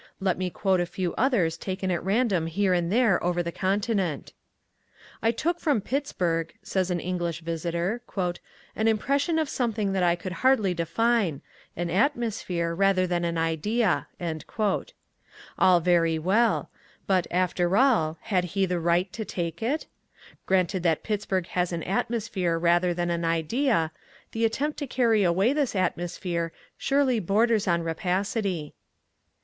Let 0.19 0.39
me 0.39 0.49
quote 0.49 0.79
a 0.79 0.87
few 0.87 1.13
others 1.13 1.57
taken 1.57 1.91
at 1.91 2.03
random 2.03 2.47
here 2.47 2.73
and 2.73 2.91
there 2.91 3.23
over 3.23 3.43
the 3.43 3.51
continent. 3.51 4.33
"I 5.21 5.29
took 5.29 5.59
from 5.59 5.79
Pittsburg," 5.79 6.53
says 6.63 6.89
an 6.89 6.99
English 6.99 7.41
visitor, 7.41 8.01
"an 8.75 8.87
impression 8.87 9.37
of 9.37 9.47
something 9.47 9.93
that 9.93 10.01
I 10.01 10.15
could 10.15 10.31
hardly 10.41 10.73
define 10.73 11.43
an 11.75 11.91
atmosphere 11.91 12.73
rather 12.73 13.05
than 13.05 13.23
an 13.23 13.37
idea." 13.37 14.07
All 15.59 15.79
very 15.79 16.17
well, 16.17 16.71
But, 17.05 17.27
after 17.29 17.77
all, 17.77 18.17
had 18.21 18.43
he 18.57 18.65
the 18.65 18.79
right 18.79 19.13
to 19.13 19.23
take 19.23 19.61
it? 19.61 19.85
Granted 20.47 20.81
that 20.81 21.03
Pittsburg 21.03 21.45
has 21.49 21.71
an 21.71 21.83
atmosphere 21.83 22.57
rather 22.57 22.95
than 22.95 23.11
an 23.11 23.23
idea, 23.23 23.91
the 24.31 24.45
attempt 24.45 24.79
to 24.79 24.87
carry 24.87 25.21
away 25.21 25.53
this 25.53 25.75
atmosphere 25.75 26.51
surely 26.75 27.19
borders 27.19 27.67
on 27.67 27.83
rapacity. 27.83 28.73